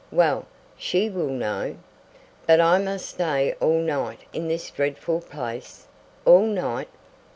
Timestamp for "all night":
3.61-4.21, 6.25-6.89